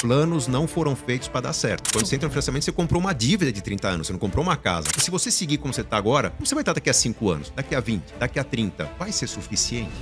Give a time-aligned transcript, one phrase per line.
[0.00, 1.90] Planos não foram feitos para dar certo.
[1.90, 4.44] Quando você entra no financiamento, você comprou uma dívida de 30 anos, você não comprou
[4.44, 4.88] uma casa.
[4.96, 7.30] E se você seguir como você está agora, como você vai estar daqui a 5
[7.30, 8.84] anos, daqui a 20, daqui a 30?
[8.98, 9.92] Vai ser suficiente?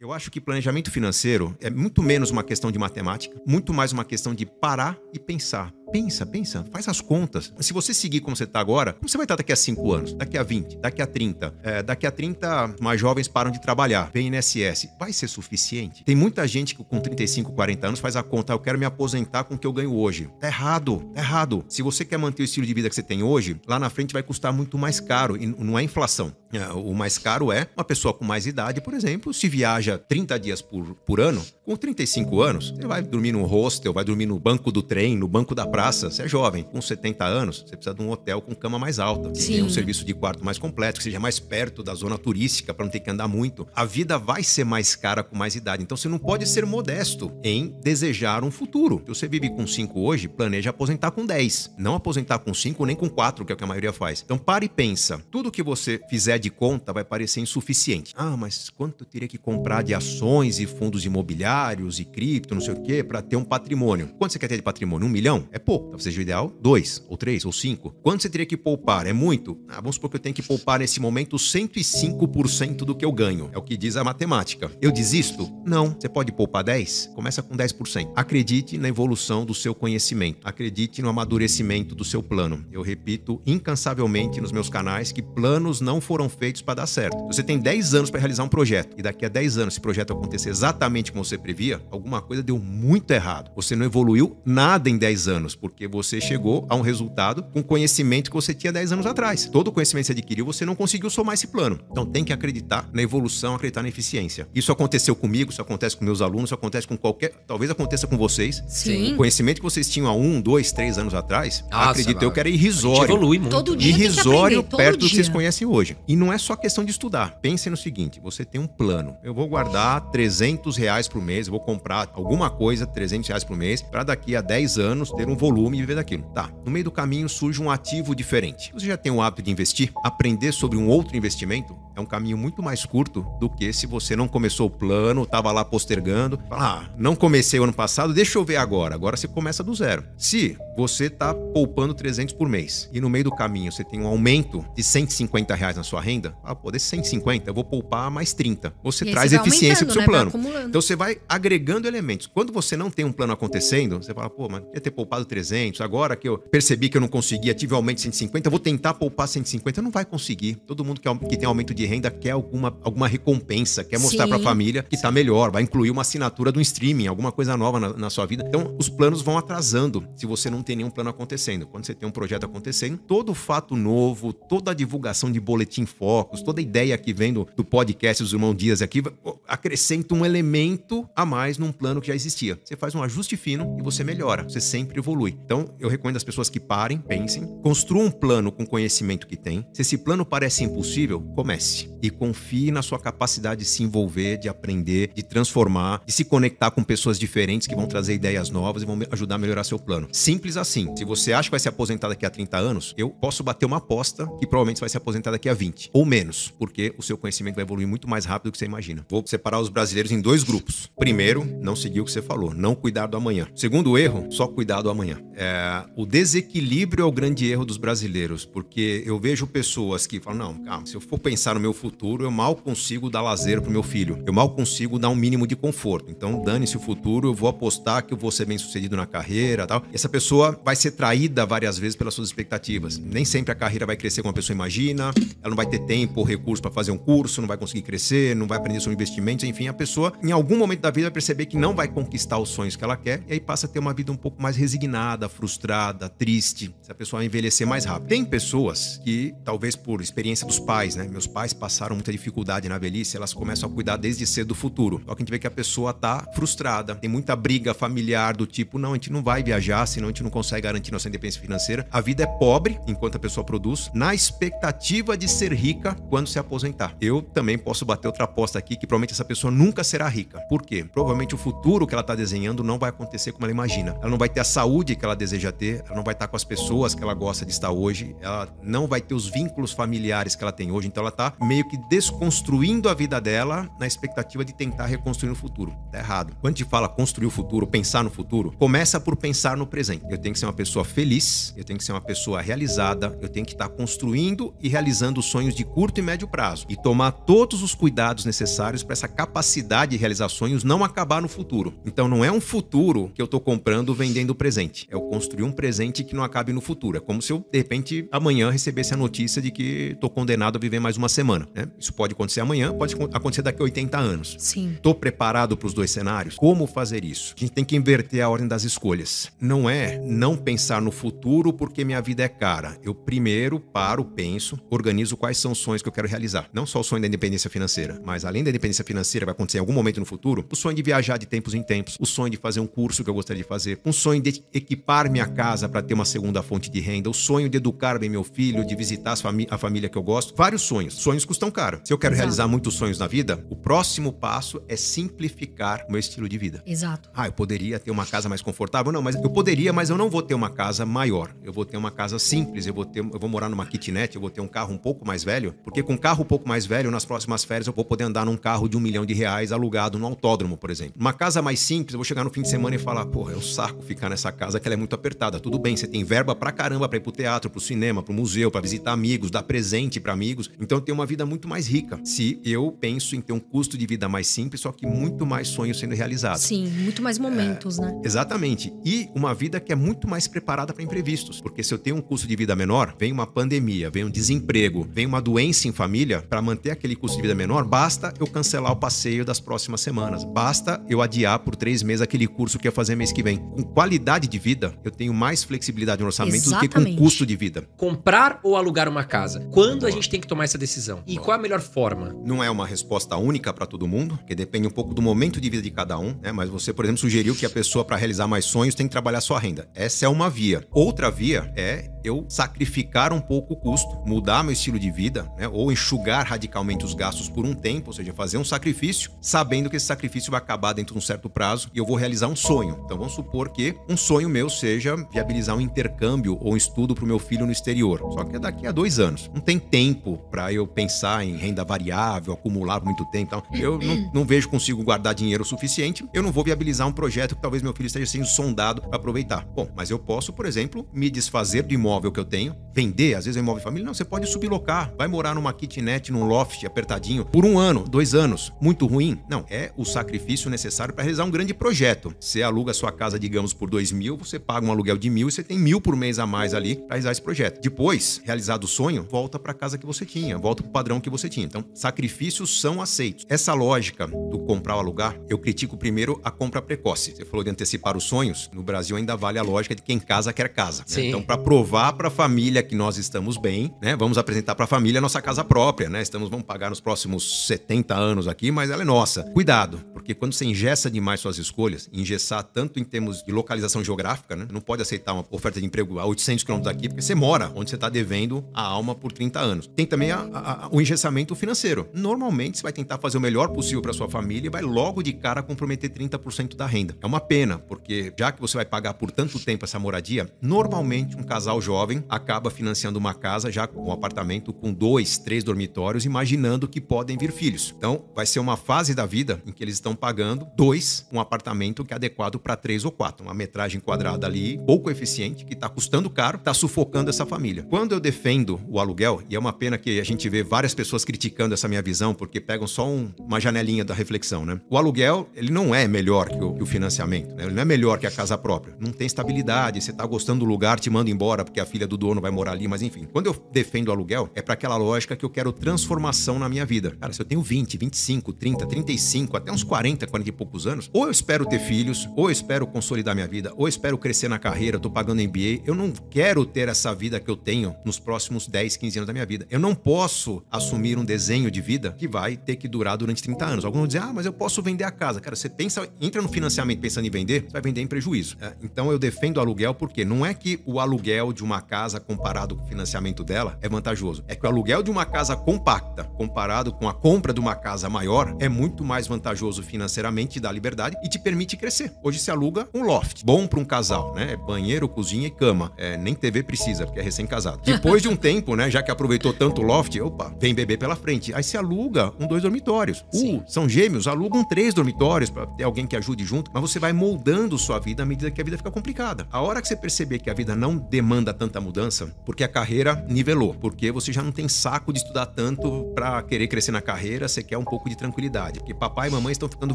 [0.00, 4.04] Eu acho que planejamento financeiro é muito menos uma questão de matemática, muito mais uma
[4.04, 5.72] questão de parar e pensar.
[5.92, 7.52] Pensa, pensa, faz as contas.
[7.60, 10.14] Se você seguir como você está agora, como você vai estar daqui a 5 anos,
[10.14, 11.54] daqui a 20, daqui a 30?
[11.62, 14.88] É, daqui a 30, mais jovens param de trabalhar, vem INSS.
[14.98, 16.02] Vai ser suficiente?
[16.02, 19.44] Tem muita gente que com 35, 40 anos faz a conta, eu quero me aposentar
[19.44, 20.30] com o que eu ganho hoje.
[20.40, 21.62] Tá errado, tá errado.
[21.68, 24.14] Se você quer manter o estilo de vida que você tem hoje, lá na frente
[24.14, 26.34] vai custar muito mais caro e não é inflação.
[26.54, 30.38] É, o mais caro é uma pessoa com mais idade, por exemplo, se viaja 30
[30.38, 34.38] dias por, por ano, com 35 anos, você vai dormir no hostel, vai dormir no
[34.38, 37.76] banco do trem, no banco da praia praça, você é jovem, com 70 anos, você
[37.76, 40.56] precisa de um hotel com cama mais alta, que tenha um serviço de quarto mais
[40.56, 43.66] completo, que seja mais perto da zona turística para não ter que andar muito.
[43.74, 45.82] A vida vai ser mais cara com mais idade.
[45.82, 49.02] Então você não pode ser modesto em desejar um futuro.
[49.06, 51.72] Se você vive com 5 hoje, planeja aposentar com 10.
[51.76, 54.22] Não aposentar com 5 nem com 4, que é o que a maioria faz.
[54.24, 55.20] Então pare e pensa.
[55.32, 58.14] Tudo que você fizer de conta vai parecer insuficiente.
[58.16, 62.62] Ah, mas quanto eu teria que comprar de ações e fundos imobiliários e cripto, não
[62.62, 64.06] sei o quê, para ter um patrimônio?
[64.16, 65.08] Quanto você quer ter de patrimônio?
[65.08, 65.48] Um milhão?
[65.50, 65.84] É pouco pouco.
[65.86, 67.94] Talvez seja o ideal dois, ou três, ou cinco.
[68.02, 69.06] Quanto você teria que poupar?
[69.06, 69.58] É muito?
[69.68, 73.48] Ah, vamos supor que eu tenho que poupar nesse momento 105% do que eu ganho.
[73.52, 74.70] É o que diz a matemática.
[74.80, 75.50] Eu desisto?
[75.64, 75.96] Não.
[75.98, 77.12] Você pode poupar 10?
[77.14, 78.12] Começa com 10%.
[78.14, 80.40] Acredite na evolução do seu conhecimento.
[80.44, 82.66] Acredite no amadurecimento do seu plano.
[82.70, 87.16] Eu repito incansavelmente nos meus canais que planos não foram feitos para dar certo.
[87.26, 90.12] Você tem 10 anos para realizar um projeto e daqui a 10 anos esse projeto
[90.12, 93.50] acontecer exatamente como você previa, alguma coisa deu muito errado.
[93.56, 98.28] Você não evoluiu nada em 10 anos porque você chegou a um resultado com conhecimento
[98.28, 99.46] que você tinha 10 anos atrás.
[99.46, 101.78] Todo o conhecimento que você adquiriu, você não conseguiu somar esse plano.
[101.88, 104.48] Então tem que acreditar na evolução, acreditar na eficiência.
[104.52, 107.32] Isso aconteceu comigo, isso acontece com meus alunos, isso acontece com qualquer.
[107.46, 108.60] Talvez aconteça com vocês.
[108.66, 109.14] Sim.
[109.14, 112.40] O conhecimento que vocês tinham há um, dois, três anos atrás, Nossa, acredito eu que
[112.40, 113.14] era irrisório.
[113.14, 113.52] evolui muito.
[113.52, 115.96] Todo dia irrisório perto do que vocês conhecem hoje.
[116.08, 117.38] E não é só questão de estudar.
[117.40, 119.16] Pensem no seguinte: você tem um plano.
[119.22, 123.56] Eu vou guardar 300 reais por mês, eu vou comprar alguma coisa, 300 reais por
[123.56, 126.22] mês, para daqui a 10 anos ter um volume e viver daquilo.
[126.34, 126.50] Tá.
[126.64, 128.72] No meio do caminho surge um ativo diferente.
[128.72, 129.92] Você já tem o hábito de investir?
[130.02, 134.16] Aprender sobre um outro investimento é um caminho muito mais curto do que se você
[134.16, 136.38] não começou o plano, estava lá postergando.
[136.48, 138.94] Fala, ah, não comecei o ano passado, deixa eu ver agora.
[138.94, 140.04] Agora você começa do zero.
[140.16, 144.06] Se você está poupando 300 por mês e no meio do caminho você tem um
[144.06, 148.32] aumento de 150 reais na sua renda, ah, pô, desse 150 eu vou poupar mais
[148.32, 148.72] 30.
[148.82, 150.06] Você e traz eficiência para o seu né?
[150.06, 150.32] plano.
[150.66, 152.26] Então você vai agregando elementos.
[152.26, 155.80] Quando você não tem um plano acontecendo, você fala, pô, mas ia ter poupado 300,
[155.80, 158.94] agora que eu percebi que eu não conseguia, tive aumento de 150, eu vou tentar
[158.94, 159.82] poupar 150.
[159.82, 160.56] Não vai conseguir.
[160.66, 164.36] Todo mundo que, que tem aumento de renda quer alguma, alguma recompensa, quer mostrar para
[164.36, 167.92] a família que está melhor, vai incluir uma assinatura do streaming, alguma coisa nova na,
[167.92, 168.44] na sua vida.
[168.46, 171.66] Então, os planos vão atrasando se você não tem nenhum plano acontecendo.
[171.66, 176.42] Quando você tem um projeto acontecendo, todo fato novo, toda a divulgação de boletim focos,
[176.42, 179.02] toda a ideia que vem do, do podcast dos irmãos Dias aqui,
[179.46, 182.58] acrescenta um elemento a mais num plano que já existia.
[182.62, 185.36] Você faz um ajuste fino e você melhora, você sempre evolui.
[185.44, 189.36] Então, eu recomendo às pessoas que parem, pensem, construam um plano com o conhecimento que
[189.36, 189.66] tem.
[189.72, 191.71] Se esse plano parece impossível, comece
[192.02, 196.70] e confie na sua capacidade de se envolver, de aprender, de transformar, de se conectar
[196.70, 200.08] com pessoas diferentes que vão trazer ideias novas e vão ajudar a melhorar seu plano.
[200.12, 200.94] Simples assim.
[200.96, 203.76] Se você acha que vai se aposentar daqui a 30 anos, eu posso bater uma
[203.76, 207.16] aposta que provavelmente você vai se aposentar daqui a 20 ou menos, porque o seu
[207.16, 209.06] conhecimento vai evoluir muito mais rápido do que você imagina.
[209.08, 210.90] Vou separar os brasileiros em dois grupos.
[210.98, 213.46] Primeiro, não seguir o que você falou, não cuidar do amanhã.
[213.54, 215.20] Segundo erro, só cuidar do amanhã.
[215.34, 220.54] É, o desequilíbrio é o grande erro dos brasileiros, porque eu vejo pessoas que falam:
[220.54, 223.70] não, calma, se eu for pensar no meu futuro, eu mal consigo dar lazer pro
[223.70, 226.10] meu filho, eu mal consigo dar um mínimo de conforto.
[226.10, 229.66] Então, dane-se o futuro, eu vou apostar que eu vou ser bem sucedido na carreira
[229.66, 229.82] tal.
[229.92, 232.98] Essa pessoa vai ser traída várias vezes pelas suas expectativas.
[232.98, 236.20] Nem sempre a carreira vai crescer como a pessoa imagina, ela não vai ter tempo
[236.20, 239.44] ou recurso para fazer um curso, não vai conseguir crescer, não vai aprender sobre investimentos,
[239.44, 242.48] enfim, a pessoa, em algum momento da vida, vai perceber que não vai conquistar os
[242.48, 245.28] sonhos que ela quer e aí passa a ter uma vida um pouco mais resignada,
[245.28, 246.74] frustrada, triste.
[246.82, 248.08] Se a pessoa vai envelhecer mais rápido.
[248.08, 251.06] Tem pessoas que, talvez por experiência dos pais, né?
[251.08, 255.02] Meus pais passaram muita dificuldade na velhice, elas começam a cuidar desde cedo do futuro.
[255.06, 258.46] Só que a gente vê que a pessoa tá frustrada, tem muita briga familiar do
[258.46, 261.40] tipo, não, a gente não vai viajar, senão a gente não consegue garantir nossa independência
[261.40, 261.86] financeira.
[261.90, 266.38] A vida é pobre enquanto a pessoa produz, na expectativa de ser rica quando se
[266.38, 266.94] aposentar.
[267.00, 270.40] Eu também posso bater outra aposta aqui que provavelmente essa pessoa nunca será rica.
[270.48, 270.84] Por quê?
[270.84, 273.96] Provavelmente o futuro que ela está desenhando não vai acontecer como ela imagina.
[274.00, 276.36] Ela não vai ter a saúde que ela deseja ter, ela não vai estar com
[276.36, 280.34] as pessoas que ela gosta de estar hoje, ela não vai ter os vínculos familiares
[280.34, 284.44] que ela tem hoje, então ela está meio que desconstruindo a vida dela na expectativa
[284.44, 285.74] de tentar reconstruir no futuro.
[285.90, 286.36] Tá errado.
[286.40, 290.04] Quando a gente fala construir o futuro, pensar no futuro, começa por pensar no presente.
[290.08, 293.28] Eu tenho que ser uma pessoa feliz, eu tenho que ser uma pessoa realizada, eu
[293.28, 297.62] tenho que estar construindo e realizando sonhos de curto e médio prazo e tomar todos
[297.62, 301.74] os cuidados necessários para essa capacidade de realizar sonhos não acabar no futuro.
[301.84, 305.42] Então não é um futuro que eu estou comprando vendendo o presente, é eu construir
[305.42, 306.96] um presente que não acabe no futuro.
[306.96, 310.60] É como se eu de repente amanhã recebesse a notícia de que estou condenado a
[310.60, 311.31] viver mais uma semana.
[311.38, 311.68] Né?
[311.78, 314.36] Isso pode acontecer amanhã, pode acontecer daqui a 80 anos.
[314.38, 314.72] Sim.
[314.74, 316.36] Estou preparado para os dois cenários?
[316.36, 317.34] Como fazer isso?
[317.36, 319.30] A gente tem que inverter a ordem das escolhas.
[319.40, 322.76] Não é não pensar no futuro porque minha vida é cara.
[322.82, 326.48] Eu primeiro paro, penso, organizo quais são os sonhos que eu quero realizar.
[326.52, 329.60] Não só o sonho da independência financeira, mas além da independência financeira, vai acontecer em
[329.60, 332.36] algum momento no futuro, o sonho de viajar de tempos em tempos, o sonho de
[332.36, 335.82] fazer um curso que eu gostaria de fazer, um sonho de equipar minha casa para
[335.82, 339.14] ter uma segunda fonte de renda, o sonho de educar bem meu filho, de visitar
[339.50, 340.34] a família que eu gosto.
[340.36, 340.94] Vários sonhos.
[340.94, 341.80] Sonhos custam caro.
[341.84, 342.24] Se eu quero Exato.
[342.24, 346.62] realizar muitos sonhos na vida, o próximo passo é simplificar o meu estilo de vida.
[346.66, 347.10] Exato.
[347.14, 348.92] Ah, eu poderia ter uma casa mais confortável?
[348.92, 351.34] Não, mas eu poderia, mas eu não vou ter uma casa maior.
[351.42, 354.20] Eu vou ter uma casa simples, eu vou ter, eu vou morar numa kitnet, eu
[354.20, 356.66] vou ter um carro um pouco mais velho, porque com um carro um pouco mais
[356.66, 359.52] velho, nas próximas férias eu vou poder andar num carro de um milhão de reais
[359.52, 360.94] alugado no autódromo, por exemplo.
[360.98, 363.36] Uma casa mais simples, eu vou chegar no fim de semana e falar, porra, é
[363.36, 365.40] um saco ficar nessa casa que ela é muito apertada.
[365.40, 368.50] Tudo bem, você tem verba pra caramba pra ir pro teatro, pro cinema, pro museu,
[368.50, 370.50] para visitar amigos, dar presente para amigos.
[370.60, 372.00] Então eu tenho uma vida muito mais rica.
[372.04, 375.48] Se eu penso em ter um custo de vida mais simples, só que muito mais
[375.48, 376.42] sonhos sendo realizados.
[376.42, 378.00] Sim, muito mais momentos, é, né?
[378.02, 378.72] Exatamente.
[378.82, 381.40] E uma vida que é muito mais preparada para imprevistos.
[381.40, 384.88] Porque se eu tenho um custo de vida menor, vem uma pandemia, vem um desemprego,
[384.90, 388.72] vem uma doença em família, para manter aquele custo de vida menor, basta eu cancelar
[388.72, 390.24] o passeio das próximas semanas.
[390.24, 393.36] Basta eu adiar por três meses aquele curso que ia fazer mês que vem.
[393.36, 396.74] Com qualidade de vida, eu tenho mais flexibilidade no orçamento Exatamente.
[396.74, 397.68] do que com custo de vida.
[397.76, 399.40] Comprar ou alugar uma casa?
[399.50, 400.91] Quando a gente tem que tomar essa decisão?
[401.06, 402.14] E qual a melhor forma?
[402.24, 405.48] Não é uma resposta única para todo mundo, que depende um pouco do momento de
[405.48, 406.32] vida de cada um, né?
[406.32, 409.20] Mas você, por exemplo, sugeriu que a pessoa para realizar mais sonhos tem que trabalhar
[409.20, 409.68] sua renda.
[409.74, 410.66] Essa é uma via.
[410.70, 415.48] Outra via é eu sacrificar um pouco o custo, mudar meu estilo de vida, né?
[415.48, 419.76] ou enxugar radicalmente os gastos por um tempo, ou seja, fazer um sacrifício, sabendo que
[419.76, 422.80] esse sacrifício vai acabar dentro de um certo prazo e eu vou realizar um sonho.
[422.84, 427.04] Então vamos supor que um sonho meu seja viabilizar um intercâmbio ou um estudo para
[427.04, 428.00] o meu filho no exterior.
[428.12, 429.30] Só que é daqui a dois anos.
[429.32, 430.81] Não tem tempo para eu pensar
[431.24, 433.22] em renda variável, acumular muito tempo.
[433.22, 436.04] Então, eu não, não vejo consigo guardar dinheiro suficiente.
[436.12, 439.44] Eu não vou viabilizar um projeto que talvez meu filho esteja sendo sondado para aproveitar.
[439.54, 443.24] Bom, mas eu posso, por exemplo, me desfazer do imóvel que eu tenho, vender, às
[443.24, 443.86] vezes é imóvel família.
[443.86, 448.14] Não, você pode sublocar, vai morar numa kitnet, num loft apertadinho, por um ano, dois
[448.14, 448.52] anos.
[448.60, 449.20] Muito ruim?
[449.28, 452.14] Não, é o sacrifício necessário para realizar um grande projeto.
[452.18, 455.32] Você aluga sua casa, digamos, por dois mil, você paga um aluguel de mil e
[455.32, 457.60] você tem mil por mês a mais ali para realizar esse projeto.
[457.60, 461.28] Depois, realizado o sonho, volta para a casa que você tinha, volta padrão que você
[461.28, 461.46] tinha.
[461.46, 463.24] Então, sacrifícios são aceitos.
[463.28, 467.14] Essa lógica do comprar ou alugar, eu critico primeiro a compra precoce.
[467.14, 470.32] Você falou de antecipar os sonhos, no Brasil ainda vale a lógica de quem casa
[470.32, 470.84] quer casa.
[470.90, 471.06] Né?
[471.06, 473.94] Então, para provar para a família que nós estamos bem, né?
[473.94, 476.00] Vamos apresentar para a família a nossa casa própria, né?
[476.00, 479.24] Estamos, vamos pagar nos próximos 70 anos aqui, mas ela é nossa.
[479.32, 484.34] Cuidado, porque quando você engessa demais suas escolhas, engessar tanto em termos de localização geográfica,
[484.34, 484.46] né?
[484.50, 487.70] Não pode aceitar uma oferta de emprego a 800 quilômetros daqui, porque você mora onde
[487.70, 489.66] você está devendo a alma por 30 anos.
[489.66, 491.88] Tem também a, a, o engessamento financeiro.
[491.92, 495.12] Normalmente você vai tentar fazer o melhor possível para sua família e vai logo de
[495.12, 496.96] cara comprometer 30% da renda.
[497.00, 501.16] É uma pena, porque já que você vai pagar por tanto tempo essa moradia, normalmente
[501.16, 506.04] um casal jovem acaba financiando uma casa já com um apartamento com dois, três dormitórios,
[506.04, 507.74] imaginando que podem vir filhos.
[507.76, 511.84] Então, vai ser uma fase da vida em que eles estão pagando dois, um apartamento
[511.84, 515.68] que é adequado para três ou quatro, uma metragem quadrada ali pouco eficiente, que está
[515.68, 517.64] custando caro, está sufocando essa família.
[517.68, 521.02] Quando eu defendo o aluguel, e é uma pena que a gente vê várias pessoas
[521.02, 524.60] criticando essa minha visão, porque pegam só um, uma janelinha da reflexão, né?
[524.68, 527.44] O aluguel, ele não é melhor que o, que o financiamento, né?
[527.44, 528.76] ele não é melhor que a casa própria.
[528.78, 531.96] Não tem estabilidade, você está gostando do lugar, te manda embora porque a filha do
[531.96, 533.08] dono vai morar ali, mas enfim.
[533.10, 536.66] Quando eu defendo o aluguel, é para aquela lógica que eu quero transformação na minha
[536.66, 536.90] vida.
[537.00, 540.90] Cara, se eu tenho 20, 25, 30, 35, até uns 40, 40 e poucos anos,
[540.92, 544.28] ou eu espero ter filhos, ou eu espero consolidar minha vida, ou eu espero crescer
[544.28, 545.62] na carreira, tô pagando MBA.
[545.64, 549.14] Eu não quero ter essa vida que eu tenho nos próximos 10, 15 anos da
[549.14, 549.46] minha vida.
[549.48, 553.44] Eu não posso assumir um desenho de vida que vai ter que durar durante 30
[553.44, 553.64] anos.
[553.64, 555.20] Alguns vão dizer, ah, mas eu posso vender a casa.
[555.20, 558.36] Cara, você pensa, entra no financiamento pensando em vender, você vai vender em prejuízo.
[558.40, 562.00] É, então eu defendo o aluguel porque não é que o aluguel de uma casa
[562.00, 564.24] comparado com o financiamento dela é vantajoso.
[564.28, 567.88] É que o aluguel de uma casa compacta comparado com a compra de uma casa
[567.88, 571.92] maior é muito mais vantajoso financeiramente, te dá liberdade e te permite crescer.
[572.02, 574.36] Hoje se aluga um loft, bom para um casal, né?
[574.36, 575.72] Banheiro, cozinha e cama.
[575.76, 577.60] É, nem TV precisa, porque é recém-casado.
[577.64, 580.96] Depois de um tempo, né, já que aproveitou tanto o loft, opa, vem bebê pela
[580.96, 581.34] frente.
[581.34, 583.04] Aí se aluga um dois dormitórios.
[583.14, 586.92] Uh, são gêmeos, alugam três dormitórios para ter alguém que ajude junto, mas você vai
[586.92, 589.26] moldando sua vida à medida que a vida fica complicada.
[589.30, 593.04] A hora que você perceber que a vida não demanda tanta mudança, porque a carreira
[593.08, 597.28] nivelou, porque você já não tem saco de estudar tanto para querer crescer na carreira,
[597.28, 599.74] você quer um pouco de tranquilidade, porque papai e mamãe estão ficando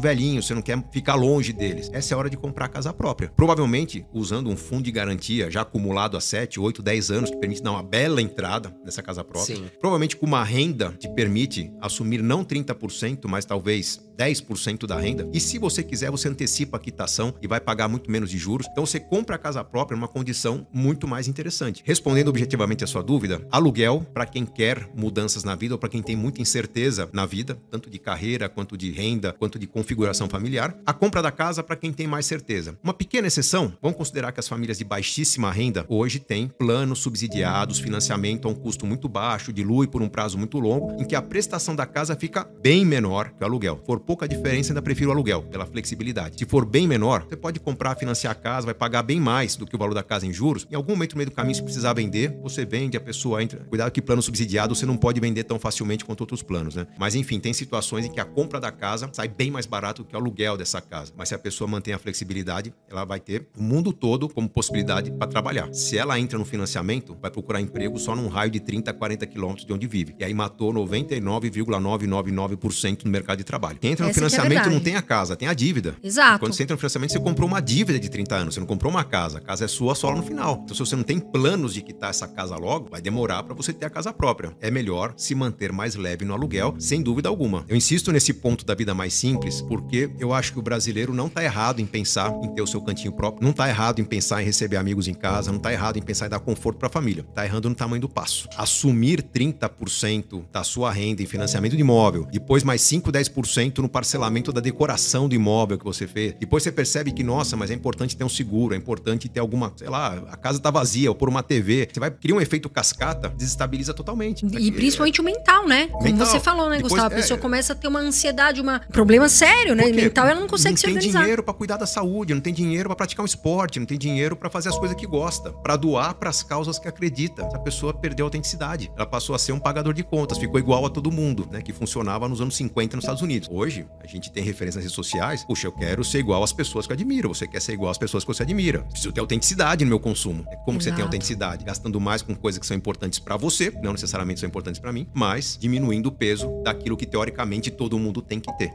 [0.00, 1.90] velhinhos, você não quer ficar longe deles.
[1.92, 3.32] Essa é a hora de comprar a casa própria.
[3.34, 7.62] Provavelmente usando um fundo de garantia já acumulado há 7, 8, 10 anos que permite
[7.62, 9.56] dar uma bela entrada nessa casa própria.
[9.56, 9.70] Sim.
[9.80, 15.28] Provavelmente com uma renda te permite assumir não 30%, mas talvez 10% da renda.
[15.32, 18.66] E se você quiser, você antecipa a quitação e vai pagar muito menos de juros.
[18.72, 21.82] Então você compra a casa própria numa condição muito mais interessante.
[21.84, 26.02] Respondendo objetivamente a sua dúvida, aluguel para quem quer mudanças na vida ou para quem
[26.02, 30.76] tem muita incerteza na vida, tanto de carreira quanto de renda, quanto de configuração familiar.
[30.84, 32.76] A compra da casa para quem tem mais certeza.
[32.82, 37.78] Uma pequena exceção, vamos considerar que as famílias de baixíssima renda hoje têm planos subsidiados,
[37.78, 41.22] financiamento a um custo muito baixo, dilui por um prazo muito longo, em que a
[41.22, 43.80] prestação da casa fica bem menor que o aluguel.
[43.86, 46.38] For pouca diferença, ainda prefiro o aluguel, pela flexibilidade.
[46.38, 49.66] Se for bem menor, você pode comprar, financiar a casa, vai pagar bem mais do
[49.66, 50.66] que o valor da casa em juros.
[50.70, 53.60] Em algum momento no meio do caminho, se precisar vender, você vende, a pessoa entra.
[53.64, 56.86] Cuidado que plano subsidiado você não pode vender tão facilmente quanto outros planos, né?
[56.98, 60.08] Mas enfim, tem situações em que a compra da casa sai bem mais barato do
[60.08, 61.12] que o aluguel dessa casa.
[61.16, 65.10] Mas se a pessoa mantém a flexibilidade, ela vai ter o mundo todo como possibilidade
[65.10, 65.72] para trabalhar.
[65.72, 69.26] Se ela entra no financiamento, vai procurar emprego só num raio de 30 a 40
[69.26, 70.14] quilômetros de onde vive.
[70.18, 73.78] E aí matou 99,999% no mercado de trabalho.
[73.80, 75.94] Quem entra no Essa é financiamento é não tem a casa, tem a dívida.
[76.02, 76.40] Exato.
[76.40, 78.90] Quando você entra no financiamento, você comprou uma dívida de 30 anos, você não comprou
[78.90, 79.38] uma casa.
[79.38, 80.62] A casa é sua só no final.
[80.64, 83.72] Então, se você não tem planos de quitar essa casa logo, vai demorar para você
[83.72, 84.56] ter a casa própria.
[84.60, 87.64] É melhor se manter mais leve no aluguel, sem dúvida alguma.
[87.68, 91.28] Eu insisto nesse ponto da vida mais simples, porque eu acho que o brasileiro não
[91.28, 94.42] tá errado em pensar em ter o seu cantinho próprio, não tá errado em pensar
[94.42, 96.90] em receber amigos em casa, não tá errado em pensar em dar conforto para a
[96.90, 97.22] família.
[97.34, 98.48] Tá errando no tamanho do passo.
[98.56, 100.07] Assumir 30%
[100.52, 105.28] da sua renda em financiamento de imóvel, depois mais 5, 10% no parcelamento da decoração
[105.28, 106.34] do imóvel que você fez.
[106.38, 109.72] Depois você percebe que, nossa, mas é importante ter um seguro, é importante ter alguma,
[109.76, 111.88] sei lá, a casa tá vazia, ou por uma TV.
[111.92, 114.46] Você vai criar um efeito cascata, desestabiliza totalmente.
[114.46, 115.88] E principalmente o mental, né?
[115.88, 116.26] Como mental.
[116.26, 117.14] você falou, né, Depois, Gustavo?
[117.14, 119.86] A pessoa é, começa a ter uma ansiedade, um problema sério, né?
[119.86, 121.12] Mental, ela não consegue não se organizar.
[121.12, 123.86] Não tem dinheiro para cuidar da saúde, não tem dinheiro para praticar um esporte, não
[123.86, 127.42] tem dinheiro para fazer as coisas que gosta, para doar para as causas que acredita.
[127.42, 128.90] Essa pessoa perdeu a autenticidade.
[128.96, 131.62] Ela passou a ser um pagador de contas, ficou igual a todo mundo, né?
[131.62, 133.48] Que funcionava nos anos 50 nos Estados Unidos.
[133.50, 135.44] Hoje, a gente tem referências nas redes sociais.
[135.44, 137.28] Puxa, eu quero ser igual às pessoas que eu admiro.
[137.28, 138.82] Você quer ser igual às pessoas que você admira.
[138.82, 140.44] Preciso ter autenticidade no meu consumo.
[140.50, 141.64] É como você tem autenticidade?
[141.64, 145.06] Gastando mais com coisas que são importantes para você, não necessariamente são importantes para mim,
[145.14, 148.72] mas diminuindo o peso daquilo que teoricamente todo mundo tem que ter.